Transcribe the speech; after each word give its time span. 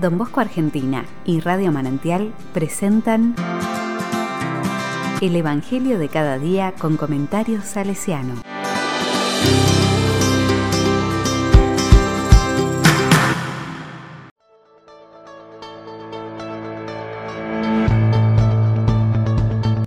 Don 0.00 0.16
Bosco 0.16 0.40
Argentina 0.40 1.04
y 1.26 1.40
Radio 1.40 1.70
Manantial 1.70 2.32
presentan 2.54 3.34
El 5.20 5.36
Evangelio 5.36 5.98
de 5.98 6.08
cada 6.08 6.38
día 6.38 6.72
con 6.78 6.96
comentarios 6.96 7.64
salesiano. 7.64 8.36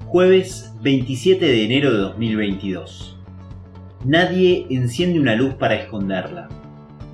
Jueves 0.06 0.72
27 0.82 1.44
de 1.44 1.66
enero 1.66 1.92
de 1.92 1.98
2022. 1.98 3.18
Nadie 4.06 4.68
enciende 4.70 5.20
una 5.20 5.34
luz 5.34 5.56
para 5.56 5.76
esconderla. 5.76 6.48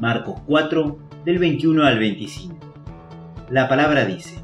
Marcos 0.02 0.42
4, 0.46 1.00
del 1.24 1.40
21 1.40 1.86
al 1.86 1.98
25. 1.98 2.71
La 3.52 3.68
palabra 3.68 4.06
dice, 4.06 4.40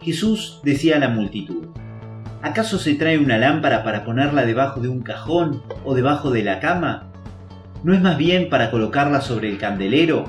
Jesús 0.00 0.60
decía 0.64 0.96
a 0.96 0.98
la 0.98 1.10
multitud, 1.10 1.66
¿acaso 2.40 2.78
se 2.78 2.94
trae 2.94 3.18
una 3.18 3.36
lámpara 3.36 3.84
para 3.84 4.02
ponerla 4.02 4.46
debajo 4.46 4.80
de 4.80 4.88
un 4.88 5.02
cajón 5.02 5.62
o 5.84 5.94
debajo 5.94 6.30
de 6.30 6.42
la 6.42 6.58
cama? 6.58 7.12
¿No 7.84 7.92
es 7.92 8.00
más 8.00 8.16
bien 8.16 8.48
para 8.48 8.70
colocarla 8.70 9.20
sobre 9.20 9.50
el 9.50 9.58
candelero? 9.58 10.24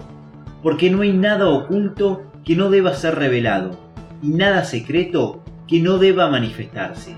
Porque 0.61 0.89
no 0.89 1.03
hay 1.03 1.13
nada 1.13 1.47
oculto 1.47 2.29
que 2.43 2.57
no 2.57 2.69
deba 2.69 2.93
ser 2.95 3.15
revelado, 3.15 3.79
y 4.21 4.31
nada 4.31 4.65
secreto 4.65 5.41
que 5.65 5.79
no 5.79 5.97
deba 5.97 6.29
manifestarse. 6.29 7.15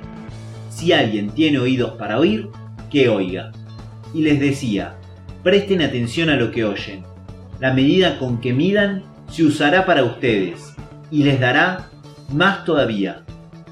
Si 0.69 0.93
alguien 0.93 1.31
tiene 1.31 1.57
oídos 1.57 1.93
para 1.93 2.19
oír, 2.19 2.49
que 2.91 3.09
oiga. 3.09 3.51
Y 4.13 4.21
les 4.21 4.39
decía, 4.39 4.93
presten 5.41 5.81
atención 5.81 6.29
a 6.29 6.35
lo 6.35 6.51
que 6.51 6.65
oyen. 6.65 7.01
La 7.59 7.73
medida 7.73 8.19
con 8.19 8.39
que 8.39 8.53
midan 8.53 9.01
se 9.31 9.43
usará 9.43 9.87
para 9.87 10.03
ustedes, 10.03 10.72
y 11.13 11.21
les 11.21 11.39
dará 11.39 11.89
más 12.33 12.65
todavía, 12.65 13.23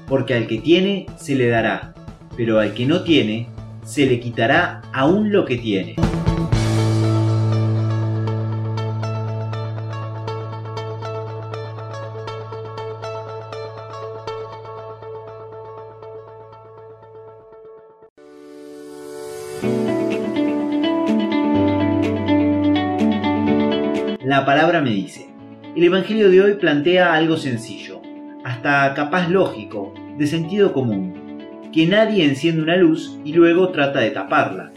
porque 0.06 0.34
al 0.34 0.46
que 0.46 0.58
tiene 0.58 1.06
se 1.16 1.34
le 1.34 1.48
dará, 1.48 1.92
pero 2.36 2.60
al 2.60 2.72
que 2.72 2.86
no 2.86 3.02
tiene 3.02 3.48
se 3.84 4.06
le 4.06 4.20
quitará 4.20 4.82
aún 4.92 5.32
lo 5.32 5.44
que 5.44 5.56
tiene. 5.58 5.96
La 24.24 24.46
palabra 24.46 24.80
me 24.80 24.90
dice. 24.90 25.31
El 25.74 25.84
Evangelio 25.84 26.30
de 26.30 26.42
hoy 26.42 26.54
plantea 26.56 27.14
algo 27.14 27.38
sencillo, 27.38 28.02
hasta 28.44 28.92
capaz 28.92 29.30
lógico, 29.30 29.94
de 30.18 30.26
sentido 30.26 30.74
común, 30.74 31.14
que 31.72 31.86
nadie 31.86 32.26
enciende 32.26 32.60
una 32.60 32.76
luz 32.76 33.18
y 33.24 33.32
luego 33.32 33.70
trata 33.70 34.00
de 34.00 34.10
taparla. 34.10 34.70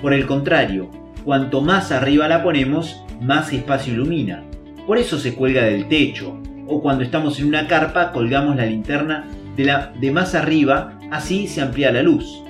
Por 0.00 0.12
el 0.12 0.24
contrario, 0.24 0.88
cuanto 1.24 1.62
más 1.62 1.90
arriba 1.90 2.28
la 2.28 2.44
ponemos, 2.44 3.02
más 3.20 3.52
espacio 3.52 3.94
ilumina. 3.94 4.44
Por 4.86 4.98
eso 4.98 5.18
se 5.18 5.34
cuelga 5.34 5.64
del 5.64 5.88
techo, 5.88 6.40
o 6.68 6.80
cuando 6.80 7.02
estamos 7.02 7.40
en 7.40 7.48
una 7.48 7.66
carpa 7.66 8.12
colgamos 8.12 8.54
la 8.54 8.66
linterna 8.66 9.24
de, 9.56 9.64
la, 9.64 9.92
de 9.98 10.12
más 10.12 10.36
arriba, 10.36 10.96
así 11.10 11.48
se 11.48 11.60
amplía 11.60 11.90
la 11.90 12.04
luz. 12.04 12.44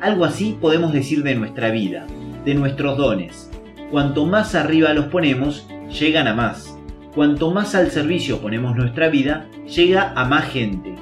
Algo 0.00 0.24
así 0.24 0.58
podemos 0.60 0.92
decir 0.92 1.22
de 1.22 1.36
nuestra 1.36 1.70
vida, 1.70 2.08
de 2.44 2.54
nuestros 2.56 2.98
dones. 2.98 3.52
Cuanto 3.92 4.26
más 4.26 4.56
arriba 4.56 4.92
los 4.94 5.06
ponemos, 5.06 5.68
llegan 5.88 6.26
a 6.26 6.34
más. 6.34 6.75
Cuanto 7.16 7.50
más 7.50 7.74
al 7.74 7.90
servicio 7.90 8.42
ponemos 8.42 8.76
nuestra 8.76 9.08
vida, 9.08 9.46
llega 9.74 10.12
a 10.14 10.26
más 10.26 10.50
gente. 10.50 10.94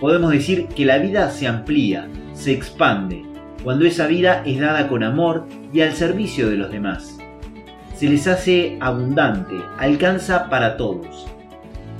Podemos 0.00 0.32
decir 0.32 0.66
que 0.66 0.84
la 0.84 0.98
vida 0.98 1.30
se 1.30 1.46
amplía, 1.46 2.08
se 2.32 2.50
expande, 2.50 3.22
cuando 3.62 3.84
esa 3.84 4.08
vida 4.08 4.42
es 4.44 4.58
dada 4.58 4.88
con 4.88 5.04
amor 5.04 5.46
y 5.72 5.82
al 5.82 5.92
servicio 5.92 6.50
de 6.50 6.56
los 6.56 6.72
demás. 6.72 7.18
Se 7.94 8.10
les 8.10 8.26
hace 8.26 8.78
abundante, 8.80 9.54
alcanza 9.78 10.50
para 10.50 10.76
todos. 10.76 11.28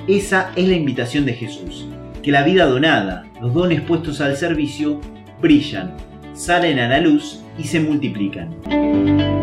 Esa 0.09 0.51
es 0.57 0.67
la 0.67 0.75
invitación 0.75 1.25
de 1.25 1.35
Jesús, 1.35 1.87
que 2.25 2.33
la 2.33 2.43
vida 2.43 2.67
donada, 2.67 3.25
los 3.41 3.55
dones 3.55 3.83
puestos 3.83 4.21
al 4.21 4.37
servicio, 4.37 5.01
brillan, 5.41 5.95
salen 6.33 6.81
a 6.81 6.89
la 6.89 7.01
luz 7.01 7.45
y 7.57 7.63
se 7.63 7.79
multiplican. 7.79 9.40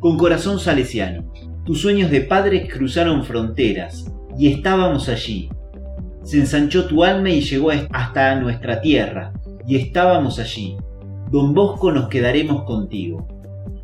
Con 0.00 0.18
corazón 0.18 0.58
salesiano, 0.58 1.32
tus 1.64 1.80
sueños 1.80 2.10
de 2.10 2.20
padres 2.20 2.72
cruzaron 2.72 3.24
fronteras 3.24 4.12
y 4.38 4.48
estábamos 4.52 5.08
allí. 5.08 5.48
Se 6.22 6.38
ensanchó 6.38 6.86
tu 6.86 7.04
alma 7.04 7.30
y 7.30 7.40
llegó 7.40 7.70
hasta 7.90 8.34
nuestra 8.38 8.80
tierra 8.80 9.32
y 9.66 9.76
estábamos 9.76 10.38
allí. 10.38 10.76
Don 11.30 11.54
Bosco 11.54 11.90
nos 11.90 12.08
quedaremos 12.08 12.64
contigo. 12.64 13.26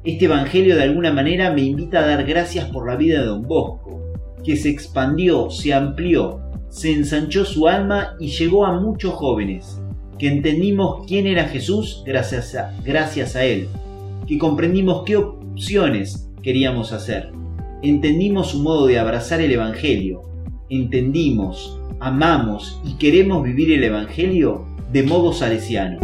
Este 0.05 0.27
Evangelio 0.27 0.77
de 0.77 0.83
alguna 0.83 1.13
manera 1.13 1.53
me 1.53 1.63
invita 1.63 2.01
a 2.01 2.07
dar 2.07 2.25
gracias 2.25 2.67
por 2.71 2.87
la 2.89 2.97
vida 2.97 3.21
de 3.21 3.27
Don 3.27 3.43
Bosco, 3.43 4.01
que 4.45 4.57
se 4.57 4.69
expandió, 4.71 5.51
se 5.51 5.75
amplió, 5.75 6.41
se 6.69 6.93
ensanchó 6.93 7.45
su 7.45 7.67
alma 7.67 8.15
y 8.21 8.29
llegó 8.29 8.67
a 8.67 8.79
muchos 8.79 9.15
jóvenes, 9.15 9.80
que 10.21 10.29
entendimos 10.29 11.07
quién 11.07 11.27
era 11.27 11.49
Jesús 11.49 12.03
gracias 12.05 12.55
a, 12.55 12.75
gracias 12.85 13.37
a 13.37 13.45
él, 13.45 13.69
que 14.27 14.37
comprendimos 14.37 15.03
qué 15.07 15.17
opciones 15.17 16.29
queríamos 16.43 16.93
hacer, 16.93 17.33
entendimos 17.81 18.49
su 18.49 18.63
modo 18.63 18.87
de 18.87 18.99
abrazar 18.99 19.41
el 19.41 19.51
Evangelio, 19.51 20.21
entendimos, 20.69 21.81
amamos 22.01 22.83
y 22.85 22.99
queremos 22.99 23.43
vivir 23.43 23.73
el 23.73 23.83
Evangelio 23.83 24.67
de 24.93 25.05
modo 25.05 25.33
salesiano. 25.33 25.99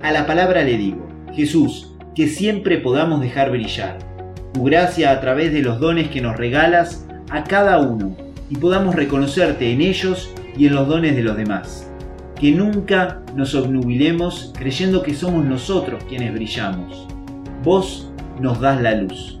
A 0.00 0.12
la 0.12 0.26
palabra 0.28 0.62
le 0.62 0.78
digo, 0.78 1.08
Jesús, 1.34 1.96
que 2.14 2.28
siempre 2.28 2.78
podamos 2.78 3.20
dejar 3.20 3.50
brillar 3.50 4.09
tu 4.52 4.64
gracia 4.64 5.12
a 5.12 5.20
través 5.20 5.52
de 5.52 5.62
los 5.62 5.80
dones 5.80 6.08
que 6.08 6.20
nos 6.20 6.36
regalas 6.36 7.06
a 7.30 7.44
cada 7.44 7.78
uno 7.78 8.16
y 8.48 8.56
podamos 8.56 8.94
reconocerte 8.94 9.72
en 9.72 9.80
ellos 9.80 10.34
y 10.56 10.66
en 10.66 10.74
los 10.74 10.88
dones 10.88 11.16
de 11.16 11.22
los 11.22 11.36
demás. 11.36 11.90
Que 12.38 12.52
nunca 12.52 13.20
nos 13.36 13.54
obnubilemos 13.54 14.52
creyendo 14.58 15.02
que 15.02 15.14
somos 15.14 15.44
nosotros 15.44 16.02
quienes 16.08 16.32
brillamos. 16.32 17.06
Vos 17.62 18.10
nos 18.40 18.60
das 18.60 18.80
la 18.80 18.94
luz. 18.94 19.40